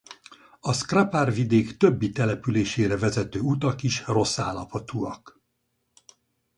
A 0.59 0.73
Skrapar-vidék 0.73 1.77
többi 1.77 2.11
településére 2.11 2.97
vezető 2.97 3.39
utak 3.41 3.83
is 3.83 4.05
rossz 4.05 4.37
állapotúak. 4.37 5.41